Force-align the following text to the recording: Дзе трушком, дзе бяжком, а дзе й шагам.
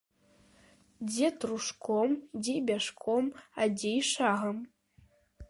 Дзе 1.09 1.27
трушком, 1.43 2.15
дзе 2.41 2.57
бяжком, 2.71 3.23
а 3.59 3.69
дзе 3.77 3.93
й 4.01 4.11
шагам. 4.15 4.57